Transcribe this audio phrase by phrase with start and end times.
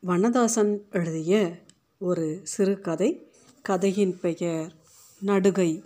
[0.00, 1.62] வண்ணதாசன் எழுதிய
[1.98, 4.74] ஒரு சிறுகதை கதையின் பெயர்
[5.26, 5.82] நடுகை.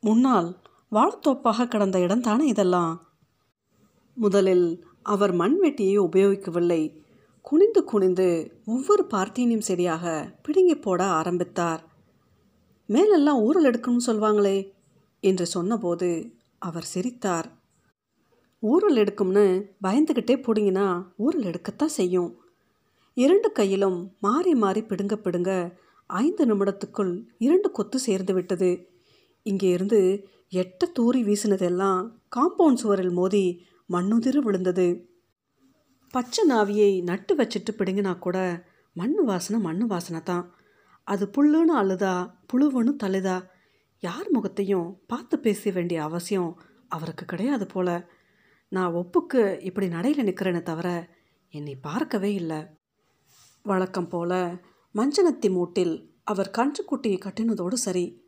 [0.00, 0.62] முன்னால்
[0.92, 3.08] வாழைத்தோப்பாக கிடந்த இடம்தானே இதெல்லாம்?
[4.14, 7.02] முதலில் அவர் மண்வெட்டியை உபயோகிக்கவில்லை.
[7.42, 11.84] குனிந்து குனிந்து ஒவ்வொரு பார்த்தீனியம் செடியாக பிடுங்கி போட ஆரம்பித்தார்.
[12.86, 14.70] மேலெல்லாம் ஊரல் எடுக்கணும்னு சொல்வாங்களே
[15.20, 17.63] என்று சொன்னபோது அவர் சிரித்தார்.
[18.70, 19.44] ஊரல் எடுக்கும்னு
[19.84, 20.86] பயந்துக்கிட்டே பிடிங்கினா
[21.16, 22.30] ஊரல் எடுக்கத்தான் செய்யும்.
[23.16, 25.50] இரண்டு கையிலும் மாறி மாறி பிடுங்க பிடுங்க
[26.10, 28.70] ஐந்து நிமிடத்துக்குள் இரண்டு கொத்து சேர்ந்து விட்டது.
[29.46, 30.00] இங்கே இருந்து
[30.52, 32.00] எட்ட தூரி வீசினதெல்லாம்
[32.36, 33.44] காம்பவுண்ட் சுவரில் மோதி
[33.90, 34.86] மண்ணுதிரு விழுந்தது.
[36.14, 38.38] பச்சை நாவியை நட்டு வச்சுட்டு பிடுங்கினா கூட
[38.96, 40.44] மண் வாசனை மண் வாசனை தான்.
[41.06, 42.14] அது புல்லுன்னு அழுதா
[42.52, 43.36] புழுவுன்னு தழுதா
[44.02, 46.52] யார் முகத்தையும் பார்த்து பேச வேண்டிய அவசியம்
[46.88, 47.88] அவருக்கு கிடையாது போல.
[48.68, 51.08] நான் ஒப்புக்கு இப்படி நடையில் நிற்கிறேனே தவிர
[51.50, 52.66] என்னை பார்க்கவே இல்லை.
[53.62, 54.54] வழக்கம் போல
[54.94, 58.22] மஞ்சனத்தி மூட்டில் அவர் கன்றுக்குட்டியை கட்டினதோடு சரி.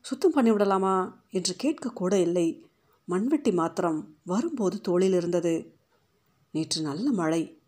[0.00, 2.66] சுத்தம் பண்ணிவிடலாமா என்று கேட்கக்கூட இல்லை.
[3.04, 5.74] மண்வெட்டி மாத்திரம் வரும்போது தோளில் இருந்தது.
[6.50, 7.60] நேற்று நல்ல மழை.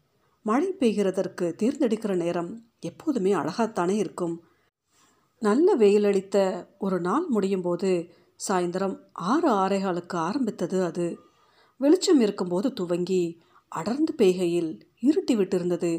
[0.42, 4.44] மழை பெய்கிறதற்கு தேர்ந்தெடுக்கிற நேரம் எப்போதுமே அழகாத்தானே இருக்கும்.
[5.38, 8.10] நல்ல வெயிலளித்த ஒரு நாள் முடியும் போது
[8.48, 11.20] சாயந்தரம் ஆறு ஆறேகாலுக்கு ஆரம்பித்தது அது.
[11.80, 13.22] வெளிச்சம் இருக்கும்போது துவங்கி
[13.72, 14.70] அடர்ந்து பெய்கையில்
[15.02, 15.92] இருட்டி விட்டிருந்தது.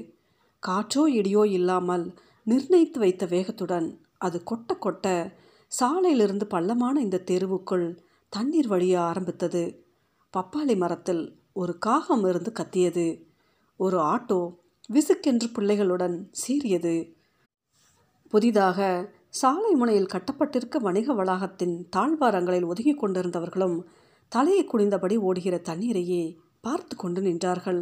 [0.64, 2.06] காற்றோ இடியோ இல்லாமல்
[2.44, 3.88] நிர்ணயித்து வைத்த வேகத்துடன்
[4.18, 5.06] அது கொட்ட கொட்ட
[5.72, 7.88] சாலையிலிருந்து பள்ளமான இந்த தெருவுக்குள்
[8.34, 9.64] தண்ணீர் வழிய ஆரம்பித்தது.
[10.34, 13.08] பப்பாளி மரத்தில் ஒரு காகம் இருந்து கத்தியது.
[13.80, 14.42] ஒரு ஆட்டோ
[14.94, 16.96] விசுக்கென்று பிள்ளைகளுடன் சீறியது.
[18.30, 18.80] புதிதாக
[19.32, 23.78] சாலை முனையில் கட்டப்பட்டிருக்க வணிக வளாகத்தின் தாழ்வாரங்களில் ஒதுங்கி கொண்டிருந்தவர்களும்
[24.32, 26.24] தலையை குனிந்தபடி ஓடுகிற தண்ணீரையே
[26.62, 27.82] பார்த்து கொண்டு நின்றார்கள்.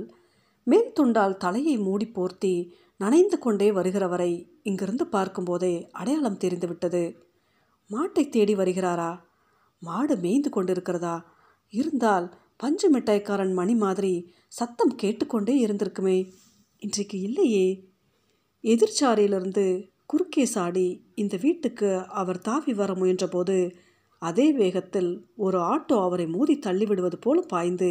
[0.64, 2.54] மேல் துண்டால் தலையை மூடி போர்த்தி
[2.98, 4.32] நனைந்து கொண்டே வருகிறவரை
[4.64, 7.04] இங்கிருந்து பார்க்கும்போதே அடையாளம் தெரிந்துவிட்டது.
[7.90, 9.12] மாட்டை தேடி வருகிறாரா?
[9.80, 11.22] மாடு மேய்ந்து கொண்டிருக்கிறதா?
[11.70, 12.28] இருந்தால்
[12.58, 14.14] பஞ்சு மிட்டாய்க்காரன் மணி மாதிரி
[14.48, 16.18] சத்தம் கேட்டுக்கொண்டே இருந்திருக்குமே.
[16.80, 17.68] இன்றைக்கு இல்லையே.
[18.64, 19.66] எதிர்ச்சாரியிலிருந்து
[20.06, 23.58] குறுக்கே சாடி இந்த வீட்டுக்கு அவர் தாவி வர முயன்றபோது
[24.22, 27.90] அதே வேகத்தில் ஒரு ஆட்டோ அவரை மோதி தள்ளிவிடுவது போல பாய்ந்து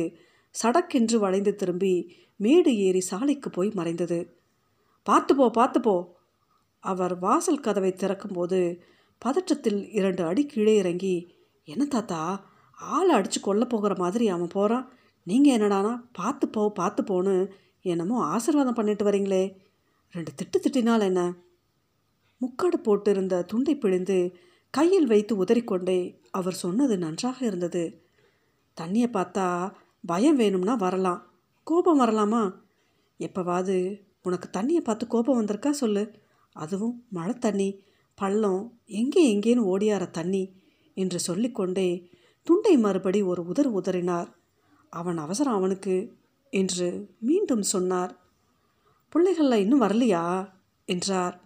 [0.54, 1.94] சடக்கென்று வளைந்து திரும்பி
[2.36, 4.18] மேடு ஏறி சாலைக்கு போய் மறைந்தது.
[5.02, 5.94] பார்த்து போ பார்த்து போ.
[6.84, 8.60] அவர் வாசல் கதவை திறக்கும்போது
[9.22, 11.14] பதற்றத்தில் இரண்டு அடி கீழே இறங்கி
[11.64, 12.20] என்ன தாத்தா
[12.78, 14.92] ஆளை அடித்து கொல்ல போகிற மாதிரி அவன் போகிறான்
[15.26, 17.50] நீங்கள் என்னடானா பார்த்து போ பார்த்து போன்னு
[17.80, 19.44] என்னமோ ஆசீர்வாதம் பண்ணிட்டு வரீங்களே.
[20.14, 21.22] ரெண்டு திட்டு திட்டினால் என்ன?
[22.40, 24.18] முக்காடு போட்டிருந்த துண்டை பிழிந்து
[24.70, 28.02] கையில் வைத்து உதறிக்கொண்டே அவர் சொன்னது நன்றாக இருந்தது.
[28.80, 29.72] தண்ணியை பார்த்தா
[30.06, 31.32] பயம் வேணும்னா வரலாம்.
[31.64, 32.54] கோபம் வரலாமா?
[33.18, 36.12] எப்போவாது உனக்கு தண்ணியை பார்த்து கோபம் வந்திருக்கா சொல்லு.
[36.52, 37.82] அதுவும் மழை தண்ணி
[38.14, 40.60] பள்ளம் எங்கே எங்கேன்னு ஓடியார தண்ணி
[40.94, 42.10] என்று சொல்லிக்கொண்டே
[42.42, 44.32] துண்டை மறுபடி ஒரு உதர் உதறினார்.
[44.90, 46.16] அவன் அவசரம் அவனுக்கு
[46.50, 48.16] என்று மீண்டும் சொன்னார்.
[49.12, 50.50] பிள்ளைகள்லாம் இன்னும் வரலையா?
[50.84, 51.40] என்றார்.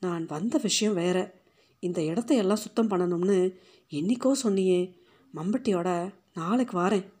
[0.00, 1.41] நான் வந்த விஷயம் வேற.
[1.82, 3.56] இந்த இடத்தையெல்லாம் சுத்தம் பண்ணணும்னு
[3.90, 4.94] என்னைக்கோ சொன்னியே.
[5.34, 7.12] மம்பட்டியோட நாளைக்கு வாரேன்.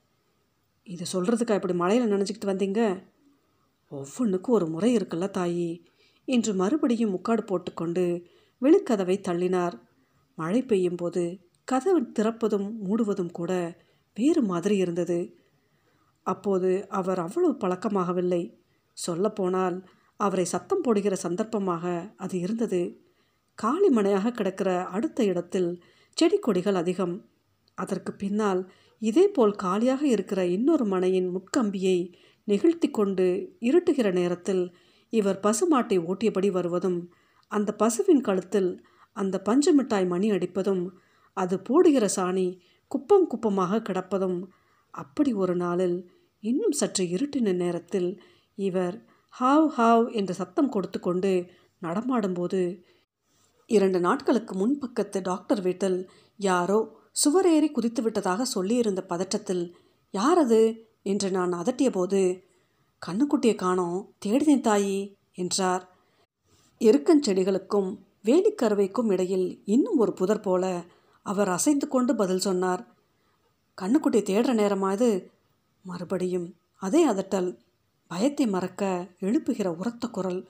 [0.82, 3.10] இதை சொல்கிறதுக்கா இப்படி மழையில் நினச்சிக்கிட்டு வந்தீங்க?
[3.88, 5.82] ஒவ்வொன்றுக்கும் ஒரு முறை இருக்குல்ல தாயி
[6.24, 8.24] என்று மறுபடியும் முக்காடு போட்டுக்கொண்டு
[8.62, 9.74] வெளிக்கதவை தள்ளினார்.
[10.34, 13.78] மழை பெய்யும் போது கதவு திறப்பதும் மூடுவதும் கூட
[14.14, 15.36] வேறு மாதிரி இருந்தது.
[16.22, 18.42] அப்போது அவர் அவ்வளவு பழக்கமாகவில்லை.
[18.92, 19.86] சொல்லப்போனால்
[20.16, 23.01] அவரை சத்தம் போடுகிற சந்தர்ப்பமாக அது இருந்தது.
[23.58, 25.70] காலி மனையாக கிடக்கிற அடுத்த இடத்தில்
[26.16, 27.14] செடி கொடிகள் அதிகம்.
[27.74, 28.60] அதற்கு பின்னால்
[29.02, 31.98] இதேபோல் காலியாக இருக்கிற இன்னொரு மனையின் முட்கம்பியை
[32.48, 33.26] நெகிழ்த்தி கொண்டு
[33.60, 34.64] இருட்டுகிற நேரத்தில்
[35.12, 36.98] இவர் பசுமாட்டை ஓட்டியபடி வருவதும்
[37.50, 38.70] அந்த பசுவின் கழுத்தில்
[39.16, 40.84] அந்த பஞ்சு மிட்டாய் மணி அடிப்பதும்
[41.36, 42.46] அது போடுகிற சாணி
[42.90, 44.38] குப்பம் குப்பமாக கிடப்பதும்
[44.94, 45.98] அப்படி ஒரு நாளில்
[46.42, 48.22] இன்னும் சற்று இருட்டின நேரத்தில்
[48.58, 48.96] இவர்
[49.34, 51.32] ஹாவ் ஹாவ் என்று சத்தம் கொடுத்து கொண்டு
[51.82, 52.60] நடமாடும்போது
[53.66, 56.78] இரண்டு நாட்களுக்கு முன்பக்கத்து டாக்டர் வீட்டில் யாரோ
[57.24, 59.72] சுவரேறி குதித்து விட்டதாக சொல்லியிருந்த பதற்றத்தில்
[60.10, 62.50] யார் அது என்று நான் அதட்டிய போது
[63.06, 65.88] கண்ணுக்குட்டியை காணோம் தேடினேன் தாயி என்றார்.
[66.80, 70.84] எருக்கஞ்செடிகளுக்கும் வேலிக்கருவைக்கும் இடையில் இன்னும் ஒரு புதர் போல
[71.22, 72.82] அவர் அசைந்து கொண்டு பதில் சொன்னார்.
[73.78, 75.32] கண்ணுக்குட்டியை தேடுற நேரமா இது?
[75.82, 77.58] மறுபடியும் அதே அதட்டல்
[78.06, 80.48] பயத்தை மறக்க எழுப்புகிற உரத்த குரல்.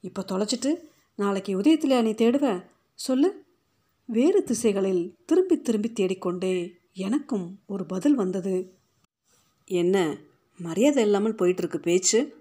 [0.00, 0.70] இப்போ தொலைச்சிட்டு
[1.16, 2.62] நாளைக்கு உதயத்தில் நீ தேடுவ.
[2.94, 3.44] சொல்லு.
[4.04, 8.74] வேறு திசைகளில் திரும்பி திரும்பி தேடிக்கொண்டே எனக்கும் ஒரு பதில் வந்தது.
[9.64, 10.18] என்ன?
[10.58, 12.34] மரியாதை இல்லாமல் போயிட்டுருக்கு பேச்சு?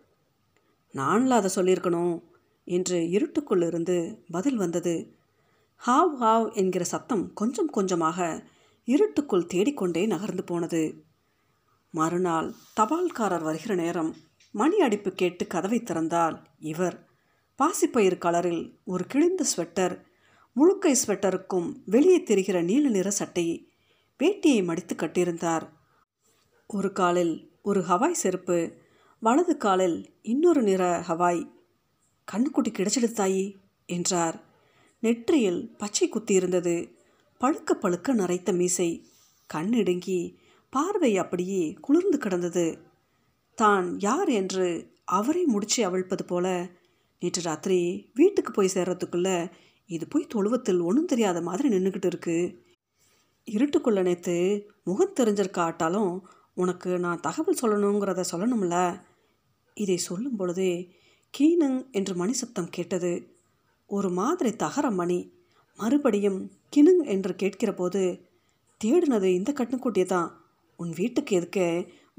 [0.94, 2.22] நான்ல அதை சொல்லியிருக்கணும்
[2.64, 5.16] என்று இருட்டுக்குள்ளிருந்து பதில் வந்தது.
[5.88, 8.44] ஹாவ் ஹாவ் என்கிற சத்தம் கொஞ்சம் கொஞ்சமாக
[8.86, 11.04] இருட்டுக்குள் தேடிக்கொண்டே நகர்ந்து போனது.
[11.92, 14.16] மறுநாள் தபால்காரர் வருகிற நேரம்
[14.52, 17.12] மணி அடிப்பு கேட்டு கதவை திறந்தால் இவர்
[17.62, 20.02] பாசிப்பயிர் கலரில் ஒரு கிழிந்த ஸ்வெட்டர்
[20.56, 23.72] முழுக்கை ஸ்வெட்டருக்கும் வெளியே தெரிகிற நீல நிற சட்டை
[24.20, 25.70] வேட்டியை மடித்து கட்டியிருந்தார்.
[26.68, 28.74] ஒரு காலில் ஒரு ஹவாய் செருப்பு
[29.20, 31.52] வலது காலில் இன்னொரு நிற ஹவாய்.
[32.32, 33.54] கண்ணுக்குட்டி கிடைச்சிடுத்தாயி
[33.86, 34.44] என்றார்.
[35.00, 36.94] நெற்றியில் பச்சை குத்தியிருந்தது.
[37.42, 39.08] பழுக்க பழுக்க நரைத்த மீசை.
[39.48, 40.40] கண் இடுங்கி
[40.70, 42.80] பார்வை அப்படியே குளிர்ந்து கிடந்தது.
[43.56, 44.30] தான் யார்?
[44.30, 46.70] என்று அவரை முடிச்சு அவிழ்ப்பது போல
[47.24, 47.78] நேற்று ராத்திரி
[48.14, 49.52] வீட்டுக்கு போய் சேர்றதுக்குள்ளே
[49.90, 52.38] இது போய் தொழுவத்தில் ஒன்றும் தெரியாத மாதிரி நின்றுக்கிட்டு இருக்கு.
[53.48, 54.36] இருட்டுக்குள்ள நேற்று
[54.84, 56.20] முகம் தெரிஞ்சிருக்காட்டாலும்
[56.54, 58.76] உனக்கு நான் தகவல் சொல்லணுங்கிறத சொல்லணும்ல.
[59.74, 60.74] இதை சொல்லும் பொழுதே
[61.34, 63.14] கீனங் என்று மணி சத்தம் கேட்டது.
[63.90, 65.20] ஒரு மாதிரி தகர மணி.
[65.80, 68.02] மறுபடியும் கிணுங் என்று கேட்கிற போது
[68.82, 70.30] தேடினது இந்த கட்டுக்குட்டியை தான்
[70.80, 71.60] உன் வீட்டுக்கு எதுக்க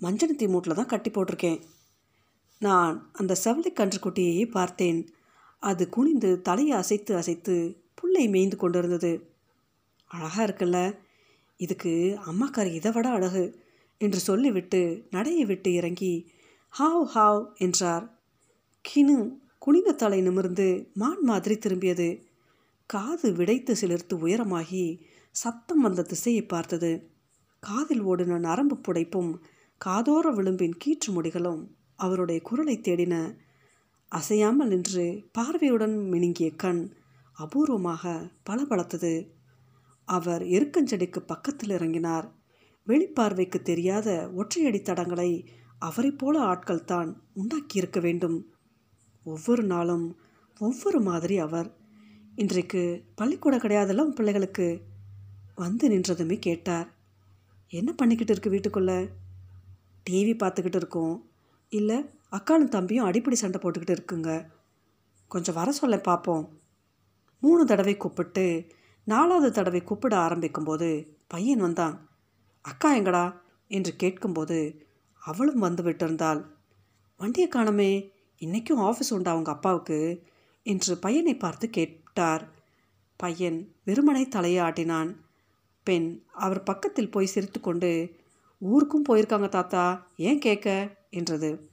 [0.02, 1.60] மஞ்சனத்தி மூட்டில் தான் கட்டி போட்டிருக்கேன்.
[2.64, 5.00] நான் அந்த செவலைக்கன்று கன்றுக்குட்டியை பார்த்தேன்.
[5.60, 7.54] அது குனிந்து தலையை அசைத்து அசைத்து
[7.94, 9.12] புல்லை மேய்ந்து கொண்டிருந்தது.
[10.06, 10.78] அழகாக இருக்குல்ல.
[11.56, 13.44] இதுக்கு அம்மாக்கார் இதை விட அழகு
[14.00, 14.80] என்று சொல்லிவிட்டு
[15.10, 16.14] நடையை விட்டு இறங்கி
[16.78, 18.04] ஹாவ் ஹாவ் என்றார்.
[18.88, 19.16] கினு
[19.58, 22.08] குனிந்த தலை நிமிர்ந்து மான் மாதிரி திரும்பியது.
[22.86, 24.84] காது விடைத்து சிலிர்த்து உயரமாகி
[25.30, 26.92] சத்தம் வந்த திசையை பார்த்தது.
[27.62, 29.32] காதில் ஓடின நரம்பு புடைப்பும்
[29.80, 31.62] காதோர விளிம்பின் கீற்று முடிகளும்
[31.96, 33.36] அவருடைய குரலை தேடின
[34.08, 36.94] அசையாமல் நின்று பார்வையுடன் மினுங்கிய கண்
[37.38, 39.30] அபூர்வமாக பளபளத்தது.
[40.04, 42.30] அவர் எருக்கஞ்செடிக்கு பக்கத்தில் இறங்கினார்.
[42.86, 45.46] வெளிப்பார்வைக்கு தெரியாத ஒற்றையடி தடங்களை
[45.78, 48.46] அவரைப் போல ஆட்கள் தான் உண்டாக்கியிருக்க வேண்டும்.
[49.24, 50.16] ஒவ்வொரு நாளும்
[50.58, 51.76] ஒவ்வொரு மாதிரி அவர்.
[52.34, 54.80] இன்றைக்கு பள்ளிக்கூடம் கிடையாதுல்ல உன் பிள்ளைகளுக்கு
[55.54, 56.94] வந்து நின்றதுமே கேட்டார்.
[57.68, 59.08] என்ன பண்ணிக்கிட்டு இருக்கு வீட்டுக்குள்ளே?
[60.10, 61.30] டிவி பார்த்துக்கிட்டு இருக்கோம்.
[61.74, 61.98] இல்லை
[62.32, 64.46] அக்கானும் தம்பியும் அடிப்படி சண்டை போட்டுக்கிட்டு இருக்குங்க.
[65.28, 66.44] கொஞ்சம் வர சொல்ல பார்ப்போம்
[67.40, 68.66] மூணு தடவை கூப்பிட்டு
[69.04, 70.88] நாலாவது தடவை கூப்பிட ஆரம்பிக்கும்போது
[71.26, 72.08] பையன் வந்தான்.
[72.60, 73.24] அக்கா எங்கடா?
[73.68, 74.86] என்று கேட்கும்போது
[75.20, 76.40] அவளும் வந்து விட்டிருந்தாள்.
[77.18, 80.22] வண்டியை காணமே இன்றைக்கும் ஆஃபீஸ் உண்டா அவங்க அப்பாவுக்கு?
[80.62, 82.48] என்று பையனை பார்த்து கேட்டார்.
[83.16, 85.16] பையன் வெறுமனை தலையை ஆட்டினான்
[85.82, 87.90] பெண் அவர் பக்கத்தில் போய் சிரித்துக்கொண்டு
[88.58, 90.68] ஊருக்கும் போயிருக்காங்க தாத்தா ஏன் கேட்க?
[91.14, 91.70] என்றது.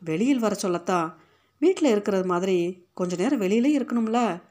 [0.00, 1.18] வெளியில் வர சொல்லத்தான்
[1.58, 4.42] வீட்டில் இருக்கிறது மாதிரி கொஞ்ச நேரம் வெளியிலே இருக்கணும்ல?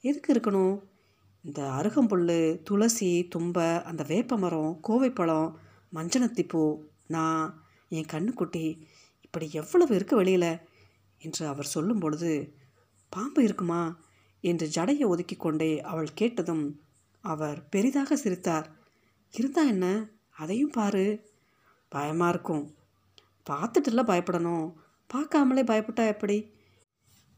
[0.00, 0.82] எதுக்கு இருக்கணும்?
[1.42, 5.54] இந்த அருகம்புல் துளசி தும்பை அந்த வேப்ப மரம் கோவைப்பழம்
[5.94, 8.80] மஞ்சனத்திப்பூ நான் என் கண்ணுக்குட்டி
[9.20, 10.58] இப்படி எவ்வளவு இருக்கு வெளியில்?
[11.18, 12.54] என்று அவர் சொல்லும் பொழுது
[13.08, 13.82] பாம்பு இருக்குமா?
[14.40, 16.80] என்று ஜடையை ஒதுக்கி கொண்டே அவள் கேட்டதும்
[17.20, 18.70] அவர் பெரிதாக சிரித்தார்.
[19.30, 20.08] இருந்தா என்ன?
[20.30, 21.30] அதையும் பாரு.
[21.88, 22.74] பயமாக இருக்கும்.
[23.50, 24.72] பார்த்துட்டுல பயப்படணும்.
[25.14, 26.50] பார்க்காமலே பயப்பட்டா எப்படி?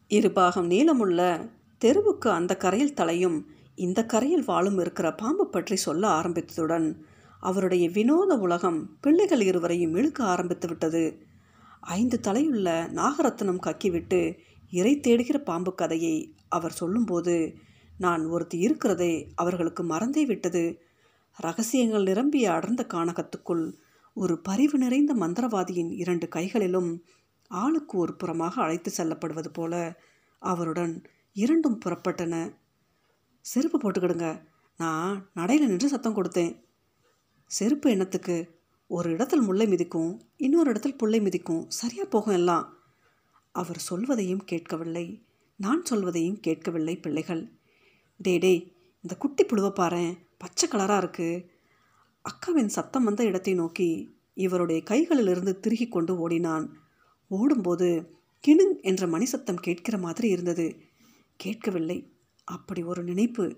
[0.08, 7.00] இருபாகம் நீளமுள்ள தெருவுக்கு அந்த கரையில் தலையும் இந்த கரையில் வாழும் இருக்கிற பாம்பு பற்றி சொல்ல ஆரம்பித்ததுடன்
[7.40, 11.26] அவருடைய வினோத உலகம் பிள்ளைகள் இருவரையும் இழுக்க ஆரம்பித்து விட்டது.
[11.80, 14.38] ஐந்து தலையுள்ள நாகரத்னம் கக்கிவிட்டு
[14.70, 17.54] இறை தேடுகிற பாம்பு கதையை அவர் சொல்லும்போது
[17.98, 20.82] நான் ஒருத்தி இருக்கிறதே அவர்களுக்கு மறந்தே விட்டது.
[21.36, 23.72] ரகசியங்கள் நிரம்பிய அடர்ந்த கானகத்துக்குள்
[24.16, 27.04] ஒரு பரிவு நிறைந்த மந்திரவாதியின் இரண்டு கைகளிலும்
[27.48, 30.00] ஆளுக்கு ஒரு புறமாக அழைத்து செல்லப்படுவது போல
[30.38, 31.02] அவருடன்
[31.32, 32.56] இரண்டும் புறப்பட்டன.
[33.40, 34.42] செருப்பு போட்டுக்கிடுங்க.
[34.76, 36.62] நான் நடையில் நின்று சத்தம் கொடுத்தேன்.
[37.46, 38.50] செருப்பு எண்ணத்துக்கு
[38.86, 41.64] ஒரு இடத்தில் முல்லை மிதிக்கும் இன்னொரு இடத்தில் புல்லை மிதிக்கும்.
[41.70, 42.78] சரியாக போகும் எல்லாம்.
[43.52, 45.26] அவர் சொல்வதையும் கேட்கவில்லை.
[45.56, 47.52] நான் சொல்வதையும் கேட்கவில்லை பிள்ளைகள்.
[48.16, 51.46] டே டே இந்த குட்டி புழுவை பாரு பச்சை கலராக இருக்குது
[52.24, 56.78] அக்காவின் சத்தம் வந்த இடத்தை நோக்கி இவருடைய கைகளிலிருந்து திருகி கொண்டு ஓடினான்.
[57.28, 58.10] ஓடும்போது
[58.46, 60.76] கிணுங் என்ற மணி சத்தம் கேட்கிற மாதிரி இருந்தது.
[61.36, 62.12] கேட்கவில்லை.
[62.44, 63.56] அப்படி ஒரு நினைப்பு.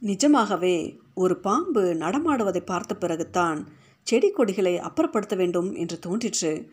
[0.00, 3.68] நிஜமாகவே ஒரு பாம்பு நடமாடுவதை பார்த்த பிறகுதான்
[4.02, 6.70] செடி கொடிகளை அப்புறப்படுத்த வேண்டும் என்று தோன்றிற்று.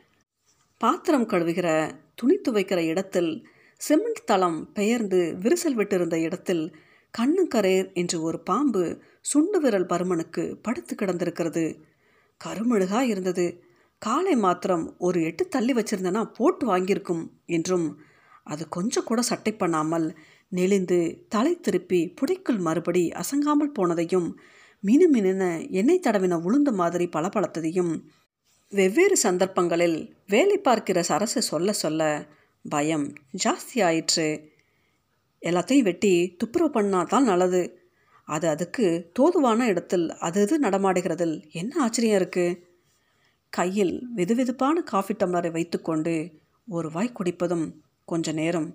[0.78, 3.48] பாத்திரம் கழுவுகிற துணி துவைக்கிற இடத்தில்
[3.78, 6.76] சிமெண்ட் தளம் பெயர்ந்து விரிசல் விட்டிருந்த இடத்தில்
[7.18, 8.84] கண்ணுக்கரேர் என்று ஒரு பாம்பு
[9.22, 11.64] சுண்டு விரல் பருமனுக்கு படுத்து கிடந்திருக்கிறது.
[12.42, 13.46] கருமெழுகா இருந்தது.
[14.02, 17.88] காலை மாத்திரம் ஒரு எட்டு தள்ளி வச்சிருந்தனா போட்டு வாங்கியிருக்கும் என்றும்
[18.44, 20.08] அது கொஞ்சம் கூட சட்டை பண்ணாமல்
[20.52, 24.28] நெளிந்து தலை திருப்பி புடைக்குள் மறுபடி அசங்காமல் போனதையும்
[24.84, 27.94] மினு மினுன எண்ணெய் தடவின உளுந்து மாதிரி பளபளத்ததையும்
[28.72, 32.02] வெவ்வேறு சந்தர்ப்பங்களில் வேலை பார்க்கிற சரசு சொல்ல சொல்ல
[32.66, 33.08] பயம்
[33.44, 34.28] ஜாஸ்தி ஆயிற்று
[35.42, 37.62] எல்லாத்தையும் வெட்டி துப்புரவு பண்ணால் தான் நல்லது.
[38.28, 38.86] அது அதுக்கு
[39.18, 42.58] தோதுவான இடத்தில் அது இது நடமாடுகிறதில் என்ன ஆச்சரியம் இருக்குது
[43.54, 46.14] கையில் வெதுவெதுப்பான காஃபி டம்ளரை வைத்துக்கொண்டு
[46.68, 47.66] ஒரு வாய் குடிப்பதும்
[48.06, 48.70] கொஞ்ச நேரம்.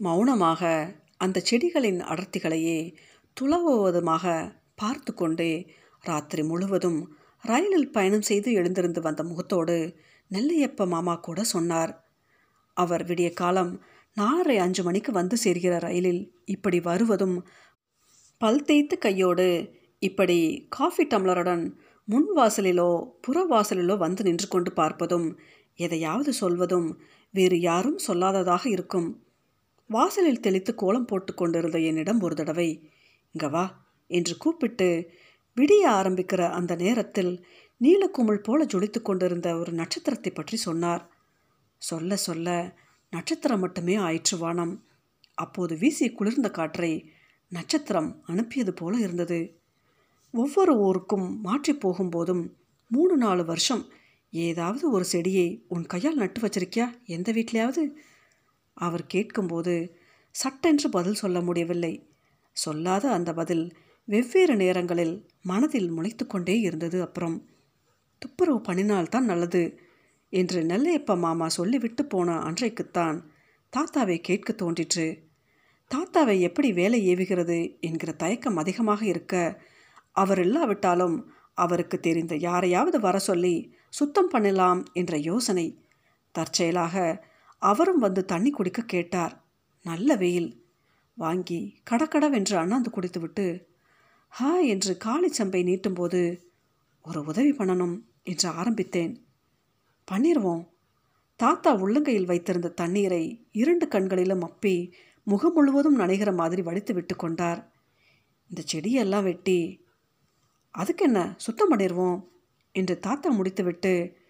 [0.00, 0.62] மௌனமாக
[1.16, 2.78] அந்த செடிகளின் அடர்த்திகளையே
[3.36, 4.34] துளவுவதுமாக
[4.74, 5.52] பார்த்து கொண்டே
[6.04, 7.00] ராத்திரி முழுவதும்
[7.44, 9.76] ரயிலில் பயணம் செய்து எழுந்திருந்து வந்த முகத்தோடு
[10.30, 11.92] நெல்லையப்ப மாமா கூட சொன்னார்.
[12.76, 13.72] அவர் விடிய காலம்
[14.16, 17.36] நாலரை அஞ்சு மணிக்கு வந்து சேர்கிற ரயிலில் இப்படி வருவதும்
[18.40, 19.48] பல் தேய்த்து கையோடு
[20.02, 21.64] இப்படி காஃபி டம்ளருடன்
[22.08, 22.90] முன் வாசலிலோ
[23.20, 25.28] புற வாசலிலோ வந்து நின்று கொண்டு பார்ப்பதும்
[25.78, 26.88] எதையாவது சொல்வதும்
[27.34, 29.08] வேறு யாரும் சொல்லாததாக இருக்கும்.
[29.90, 32.68] வாசலில் தெளித்து கோலம் போட்டு கொண்டிருந்த என்னிடம் ஒரு தடவை
[33.34, 33.64] இங்க வா
[34.10, 34.88] என்று கூப்பிட்டு
[35.56, 37.32] விடிய ஆரம்பிக்கிற அந்த நேரத்தில்
[37.80, 41.02] நீலக்குமிழ் போல ஜொலித்து கொண்டிருந்த ஒரு நட்சத்திரத்தை பற்றி சொன்னார்.
[41.82, 42.48] சொல்ல சொல்ல
[43.14, 44.84] நட்சத்திரம் மட்டுமே ஆயிற்று வானம்.
[45.34, 47.12] அப்போது வீசி குளிர்ந்த காற்றை
[47.48, 49.58] நட்சத்திரம் அனுப்பியது போல இருந்தது.
[50.32, 52.48] ஒவ்வொரு ஊருக்கும் மாற்றி போகும்போதும்
[52.88, 53.84] மூணு நாலு வருஷம்
[54.30, 56.86] ஏதாவது ஒரு செடியை உன் கையால் நட்டு வச்சிருக்கியா?
[57.06, 57.90] எந்த வீட்லையாவது?
[58.74, 59.96] அவர் கேட்கும்போது
[60.30, 61.92] சட்டென்று பதில் சொல்ல முடியவில்லை.
[62.52, 63.64] சொல்லாத அந்த பதில்
[64.04, 67.36] வெவ்வேறு நேரங்களில் மனதில் முளைத்து கொண்டே இருந்தது அப்புறம்.
[68.18, 69.62] துப்புரவு பண்ணினால்தான் நல்லது.
[70.34, 73.24] என்று நெல்லையப்ப மாமா சொல்லிவிட்டு போன அன்றைக்குத்தான்.
[73.76, 75.22] தாத்தாவை கேட்க தோன்றிற்று.
[75.94, 79.62] தாத்தாவை எப்படி வேலை ஏவுகிறது என்கிற தயக்கம் அதிகமாக இருக்க
[80.12, 85.78] அவர் இல்லாவிட்டாலும் அவருக்கு தெரிந்த யாரையாவது வர சொல்லி சுத்தம் பண்ணலாம் என்ற யோசனை.
[86.32, 87.24] தற்செயலாக
[87.58, 89.44] அவரும் வந்து தண்ணி குடிக்க கேட்டார்.
[89.82, 90.64] நல்ல வெயில்.
[91.14, 93.66] வாங்கி கடக்கடவென்று அண்ணாந்து குடித்துவிட்டு
[94.28, 96.40] ஹா என்று காளி சம்பை நீட்டும்போது
[97.02, 99.23] ஒரு உதவி பண்ணணும் என்று ஆரம்பித்தேன்.
[100.12, 100.64] பண்ணிடுவோம்
[101.36, 104.92] தாத்தா உள்ளங்கையில் வைத்திருந்த தண்ணீரை இரண்டு கண்களிலும் அப்பி
[105.24, 107.72] முகம் முழுவதும் நனைகிற மாதிரி வடித்து விட்டு கொண்டார்.
[108.48, 109.82] இந்த செடியெல்லாம் வெட்டி
[110.70, 112.18] அதுக்கு என்ன சுத்தம் பண்ணிடுவோம்
[112.72, 114.22] என்று தாத்தா முடித்துவிட்டு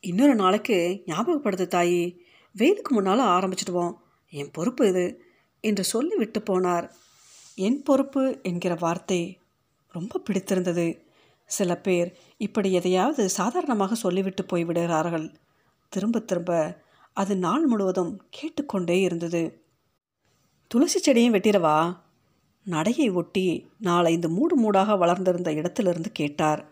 [0.00, 2.16] இன்னொரு நாளைக்கு ஞாபகப்படுத்து தாயி
[2.54, 3.94] வெயிலுக்கு முன்னால் ஆரம்பிச்சிடுவோம்.
[4.32, 5.04] என் பொறுப்பு இது
[5.60, 6.86] என்று சொல்லி விட்டு போனார்.
[7.54, 9.40] என் பொறுப்பு என்கிற வார்த்தை
[9.94, 10.86] ரொம்ப பிடித்திருந்தது.
[11.50, 15.34] சில பேர் இப்படி எதையாவது சாதாரணமாக சொல்லிவிட்டு போய்விடுகிறார்கள்.
[15.88, 16.80] திரும்ப திரும்ப
[17.12, 19.64] அது நாள் முழுவதும் கேட்டுக்கொண்டே இருந்தது.
[20.66, 21.96] துளசி செடியும் வெட்டிடவா?
[22.64, 26.68] நடையை ஒட்டி நாலைந்து மூடு மூடாக வளர்ந்திருந்த இடத்திலிருந்து கேட்டார்.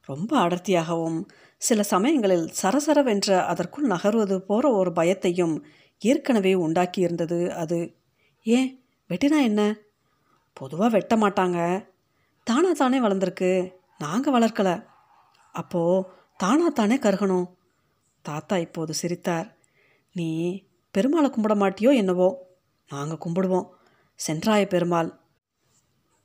[0.00, 1.24] ரொம்ப அடர்த்தியாகவும்
[1.56, 5.60] சில சமயங்களில் சரசரவென்ற அதற்குள் நகர்வது போகிற ஒரு பயத்தையும்
[5.98, 7.94] ஏற்கனவே உண்டாக்கியிருந்தது அது.
[8.42, 9.78] ஏன் வெட்டினா என்ன?
[10.52, 11.86] பொதுவாக வெட்ட மாட்டாங்க.
[12.44, 13.80] தானா தானே வளர்ந்துருக்கு?
[14.02, 14.84] நாங்கள் வளர்க்கலை.
[15.52, 16.06] அப்போது
[16.36, 17.48] தானா தானே கருகணும்.
[18.22, 19.56] தாத்தா இப்போது சிரித்தார்.
[20.12, 20.62] நீ
[20.98, 22.28] பெருமாளை கும்பிட மாட்டியோ என்னவோ?
[22.88, 23.68] நாங்கள் கும்பிடுவோம்.
[24.14, 25.10] சென்றாய பெருமாள்.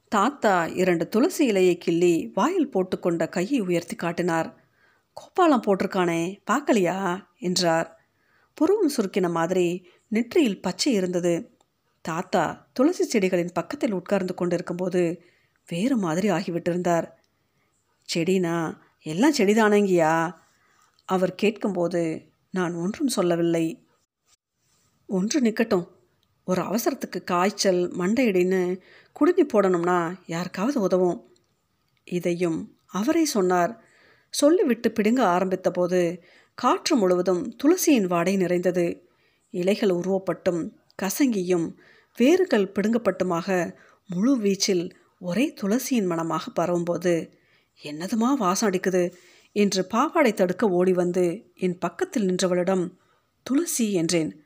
[0.07, 4.55] தாத்தா இரண்டு துளசி இலையை கிள்ளி வாயில் போட்டுக்கொண்ட கையை உயர்த்தி காட்டினார்.
[5.13, 7.25] கோப்பாலம் போட்டிருக்கானே பார்க்கலையா?
[7.39, 8.01] என்றார்.
[8.53, 11.57] புருவம் சுருக்கின மாதிரி நெற்றியில் பச்சை இருந்தது.
[12.01, 15.21] தாத்தா துளசி செடிகளின் பக்கத்தில் உட்கார்ந்து கொண்டிருக்கும்போது
[15.67, 17.15] வேறு மாதிரி ஆகிவிட்டிருந்தார்.
[18.15, 18.77] செடினா?
[19.01, 20.35] எல்லாம் செடிதானங்கியா
[21.05, 23.87] அவர் கேட்கும்போது நான் ஒன்றும் சொல்லவில்லை.
[25.05, 25.87] ஒன்று நிற்கட்டும்
[26.43, 31.31] ஒரு அவசரத்துக்கு காய்ச்சல் மண்டையிடின்னு குடுங்கி போடணும்னா யாருக்காவது உதவும்.
[32.03, 33.83] இதையும் அவரே சொன்னார்.
[34.29, 36.19] சொல்லிவிட்டு பிடுங்க ஆரம்பித்தபோது
[36.55, 39.07] காற்று முழுவதும் துளசியின் வாடை நிறைந்தது.
[39.51, 40.61] இலைகள் உருவப்பட்டும்
[41.01, 41.75] கசங்கியும்
[42.17, 43.75] வேர்கள் பிடுங்கப்பட்டுமாக
[44.07, 47.31] முழு வீச்சில் ஒரே துளசியின் மனமாக பரவும்போது
[47.83, 49.13] என்னதுமா வாசம் அடிக்குது
[49.51, 52.93] என்று பாவாடை தடுக்க ஓடி வந்து என் பக்கத்தில் நின்றவளிடம்
[53.43, 54.43] துளசி என்றேன்.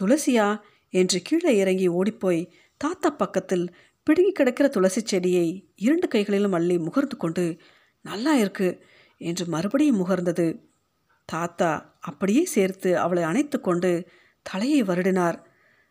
[0.00, 0.60] துளசியா?
[0.90, 7.56] என்று கீழே இறங்கி ஓடிப்போய் தாத்தா பக்கத்தில் பிடுங்கி கிடக்கிற துளசி செடியை இரண்டு கைகளிலும் அள்ளி முகர்ந்து கொண்டு
[8.02, 8.84] நல்லா இருக்கு
[9.18, 10.62] என்று மறுபடியும் முகர்ந்தது.
[11.24, 14.08] தாத்தா அப்படியே சேர்த்து அவளை அணைத்து கொண்டு
[14.42, 15.42] தலையை வருடினார்.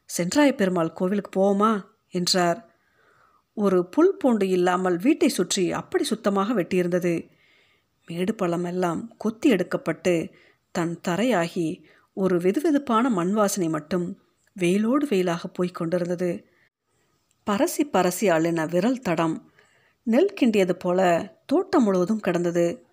[0.06, 1.82] சென்றாய பெருமாள் கோவிலுக்கு போவோமா?
[2.10, 2.75] என்றார்.
[3.58, 7.30] ஒரு புல் பூண்டு இல்லாமல் வீட்டை சுற்றி அப்படி சுத்தமாக வெட்டியிருந்தது.
[8.08, 10.32] மேடு பழமெல்லாம் எல்லாம் கொத்தி எடுக்கப்பட்டு
[10.72, 11.84] தன் தரையாகி
[12.14, 14.06] ஒரு வெதுவெதுப்பான மண் வாசனை மட்டும்
[14.60, 16.46] வெயிலோடு வெயிலாக போய்க் கொண்டிருந்தது.
[17.48, 19.52] பரசி பரசி அள்ளின விரல் தடம்
[20.04, 21.00] நெல் கிண்டியது போல
[21.46, 22.84] தோட்டம் முழுவதும் கிடந்தது.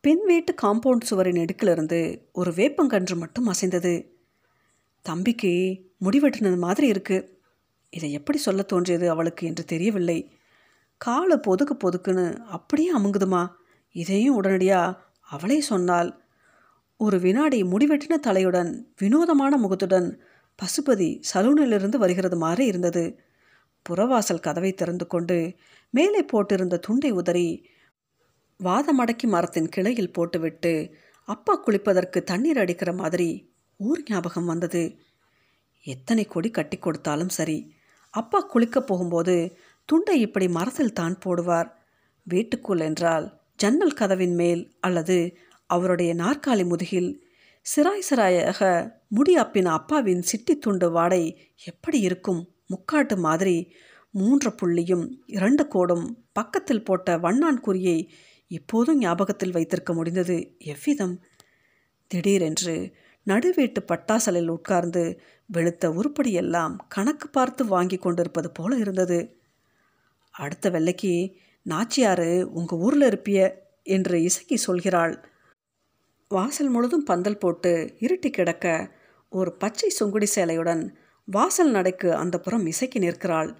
[0.00, 2.00] பின் வீட்டு காம்பவுண்ட் சுவரின் இடுக்கிலிருந்து
[2.32, 3.94] ஒரு வேப்பங்கன்று மட்டும் அசைந்தது.
[5.02, 5.54] தம்பிக்கு
[6.04, 7.35] முடிவெட்டினது மாதிரி இருக்குது
[7.90, 10.32] இதை எப்படி சொல்ல தோன்றியது அவளுக்கு என்று தெரியவில்லை.
[10.96, 13.52] காலை பொதுக்கு பொதுக்குன்னு அப்படியே அமுங்குதுமா?
[13.92, 16.24] இதையும் உடனடியாக அவளே சொன்னால்
[16.96, 20.20] ஒரு வினாடி முடிவெட்டின தலையுடன் வினோதமான முகத்துடன்
[20.58, 23.18] பசுபதி சலூனிலிருந்து வருகிறது மாதிரி இருந்தது.
[23.88, 25.54] புறவாசல் கதவை திறந்து கொண்டு
[25.90, 27.66] மேலே போட்டிருந்த துண்டை உதறி
[28.64, 30.92] வாதமடக்கி மரத்தின் கிளையில் போட்டுவிட்டு
[31.24, 34.98] அப்பா குளிப்பதற்கு தண்ணீர் அடிக்கிற மாதிரி ஊர் ஞாபகம் வந்தது.
[35.82, 37.74] எத்தனை கொடி கட்டி கொடுத்தாலும் சரி
[38.16, 39.36] அப்பா குளிக்கப் போகும்போது
[39.88, 41.68] துண்டை இப்படி மரத்தில் தான் போடுவார்.
[42.26, 45.16] வீட்டுக்குள் என்றால் ஜன்னல் கதவின் மேல் அல்லது
[45.70, 47.10] அவருடைய நாற்காலி முதுகில்
[47.66, 48.60] சிராய் சிராயாக
[49.08, 51.22] முடி அப்பாவின் சிட்டி துண்டு வாடை
[51.64, 52.42] எப்படி இருக்கும்?
[52.70, 53.56] முக்காட்டு மாதிரி
[54.10, 57.98] மூன்று புள்ளியும் இரண்டு கோடும் பக்கத்தில் போட்ட வண்ணான் குறியை
[58.50, 60.36] இப்போதும் ஞாபகத்தில் வைத்திருக்க முடிந்தது.
[60.58, 61.16] எவ்விதம்?
[62.10, 62.76] திடீரென்று
[63.26, 65.20] நடுவீட்டு பட்டாசலில் உட்கார்ந்து
[65.52, 69.36] வெளுத்த உருப்படியெல்லாம் கணக்கு பார்த்து வாங்கி கொண்டிருப்பது போல இருந்தது.
[70.30, 73.64] அடுத்த வெள்ளைக்கு நாச்சியாறு உங்கள் ஊரில் இருப்பிய?
[73.82, 75.22] என்று இசக்கி சொல்கிறாள்.
[76.28, 78.90] வாசல் முழுதும் பந்தல் போட்டு இருட்டி கிடக்க
[79.28, 80.88] ஒரு பச்சை சுங்குடி சேலையுடன்
[81.24, 83.56] வாசல் நடைக்கு அந்த புறம் இசைக்கு நிற்கிறாள்.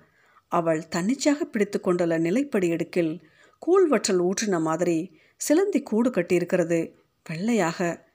[0.49, 3.21] அவள் தன்னிச்சையாக பிடித்து கொண்டுள்ள நிலைப்படி எடுக்கில்
[3.67, 6.93] கூழ்வற்றல் ஊற்றின மாதிரி சிலந்தி கூடு கட்டியிருக்கிறது.
[7.31, 8.06] வெள்ளையாக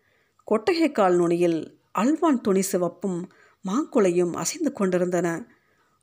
[0.54, 3.32] கொட்டகை கால் நுனியில் அல்வான் துணி சிவப்பும்
[3.66, 5.48] மாங்குளையும் அசைந்து கொண்டிருந்தன.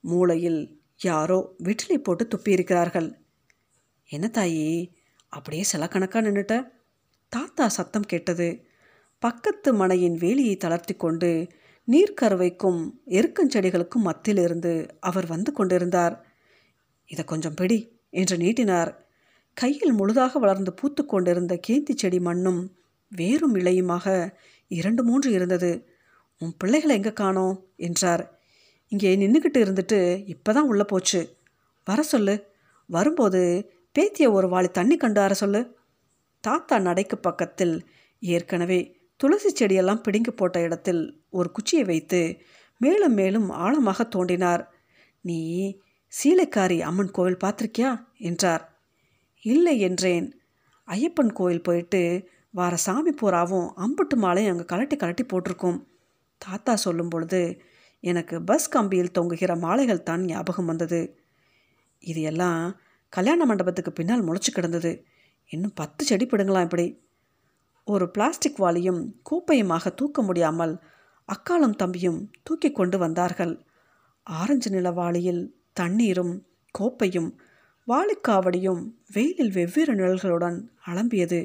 [0.01, 3.15] மூளையில் யாரோ விட்டிலை போட்டு துப்பியிருக்கிறார்கள்.
[4.07, 4.91] என்ன தாயி
[5.29, 6.73] அப்படியே சில கணக்காக நின்றுட்ட
[7.29, 8.65] தாத்தா சத்தம் கேட்டது.
[9.19, 11.49] பக்கத்து மனையின் வேலியை தளர்த்தி கொண்டு
[11.89, 16.27] நீர்க்கருவைக்கும் எருக்கஞ்செடிகளுக்கும் மத்தியிலிருந்து அவர் வந்து கொண்டிருந்தார்.
[17.07, 19.07] இதை கொஞ்சம் பிடி என்று நீட்டினார்.
[19.53, 22.78] கையில் முழுதாக வளர்ந்து பூத்து கொண்டிருந்த கேந்தி செடி மண்ணும்
[23.09, 24.35] வேறும் இலையுமாக
[24.69, 25.89] இரண்டு மூன்று இருந்தது.
[26.39, 27.67] உன் பிள்ளைகளை எங்கே காணோம்?
[27.77, 28.41] என்றார்.
[28.89, 31.39] இங்கே நின்றுக்கிட்டு இருந்துட்டு இப்போ தான் உள்ளே போச்சு.
[31.85, 32.45] வர சொல்லு.
[32.87, 35.77] வரும்போது பேத்திய ஒரு வாளி தண்ணி கண்டு சொல்லு.
[36.41, 37.89] தாத்தா நடைக்கு பக்கத்தில்
[38.21, 42.41] ஏற்கனவே துளசி செடியெல்லாம் பிடுங்கி போட்ட இடத்தில் ஒரு குச்சியை வைத்து
[42.79, 44.67] மேலும் மேலும் ஆழமாக தோண்டினார்.
[45.21, 45.41] நீ
[46.09, 48.05] சீலைக்காரி அம்மன் கோவில் பார்த்துருக்கியா?
[48.17, 48.79] என்றார்.
[49.41, 50.41] இல்லை என்றேன்.
[50.89, 55.79] ஐயப்பன் கோயில் போயிட்டு வார சாமி பூராவும் அம்புட்டு மாலையும் அங்கே கலட்டி கலட்டி போட்டிருக்கோம்.
[56.39, 57.41] தாத்தா சொல்லும் பொழுது
[58.01, 61.01] எனக்கு பஸ் கம்பியில் தொங்குகிற மாலைகள் தான் ஞாபகம் வந்தது.
[61.99, 65.05] இது எல்லாம் கல்யாண மண்டபத்துக்கு பின்னால் முளைச்சி கிடந்தது.
[65.47, 66.87] இன்னும் பத்து செடி பிடுங்களாம் இப்படி.
[67.85, 70.75] ஒரு பிளாஸ்டிக் வாளியும் கூப்பையுமாக தூக்க முடியாமல்
[71.29, 73.55] அக்காலும் தம்பியும் தூக்கி கொண்டு வந்தார்கள்.
[74.23, 76.35] ஆரஞ்சு நில வாளியில் தண்ணீரும்
[76.75, 77.31] கோப்பையும்
[77.89, 78.83] வாளிக்காவடியும்
[79.13, 81.41] வெயிலில் வெவ்வேறு நிழல்களுடன் அலம்பியது.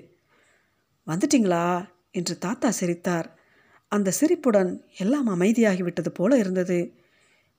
[1.08, 1.86] வந்துட்டீங்களா?
[2.12, 3.40] என்று தாத்தா சிரித்தார்.
[3.88, 6.94] அந்த சிரிப்புடன் எல்லாம் அமைதியாகிவிட்டது போல இருந்தது.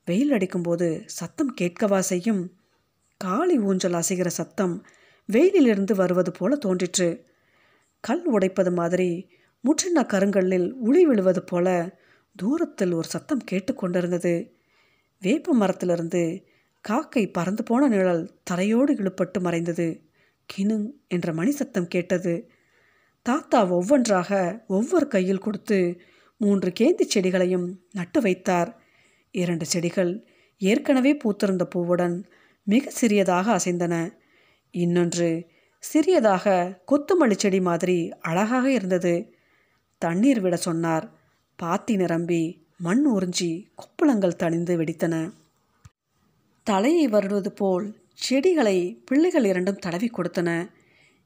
[0.04, 2.52] வெயில் அடிக்கும்போது சத்தம் கேட்கவா செய்யும்?
[3.16, 4.86] காளி ஊஞ்சல் அசைகிற சத்தம்
[5.32, 7.24] வெயிலிலிருந்து வருவது போல தோன்றிற்று.
[8.00, 9.28] கல் உடைப்பது மாதிரி
[9.64, 11.96] முற்றின கருங்கல்லில் உளி விழுவது போல
[12.36, 14.50] தூரத்தில் ஒரு சத்தம் கேட்டுக்கொண்டிருந்தது
[15.20, 16.46] வேப்ப மரத்திலிருந்து
[16.80, 20.00] காக்கை பறந்து போன நிழல் தரையோடு இழுப்பட்டு மறைந்தது.
[20.56, 22.50] கிணுங் என்ற மணி சத்தம் கேட்டது.
[23.24, 26.00] தாத்தா ஒவ்வொன்றாக ஒவ்வொரு கையில் கொடுத்து
[26.36, 28.82] மூன்று கேந்தி செடிகளையும் நட்டு வைத்தார்.
[29.30, 30.26] இரண்டு செடிகள்
[30.58, 32.24] ஏற்கனவே பூத்திருந்த பூவுடன்
[32.62, 34.10] மிக சிறியதாக அசைந்தன.
[34.70, 35.46] இன்னொன்று
[35.78, 39.34] சிறியதாக கொத்துமல்லி செடி மாதிரி அழகாக இருந்தது.
[39.98, 41.12] தண்ணீர் விட சொன்னார்.
[41.56, 45.32] பாத்தி நிரம்பி மண் உறிஞ்சி கொப்பளங்கள் தணிந்து வெடித்தன.
[46.62, 50.70] தலையை வருடுவது போல் செடிகளை பிள்ளைகள் இரண்டும் தடவி கொடுத்தன.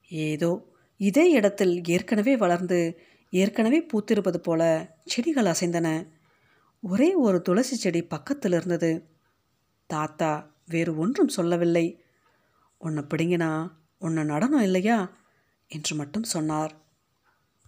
[0.09, 0.68] ஏதோ
[0.99, 6.07] இதே இடத்தில் ஏற்கனவே வளர்ந்து ஏற்கனவே பூத்திருப்பது போல செடிகள் அசைந்தன.
[6.83, 9.09] ஒரே ஒரு துளசி செடி பக்கத்தில் இருந்தது.
[9.87, 12.03] தாத்தா வேறு ஒன்றும் சொல்லவில்லை.
[12.79, 15.17] உன்னை பிடிங்கினா உன்னை நடனம் இல்லையா?
[15.69, 16.88] என்று மட்டும் சொன்னார்.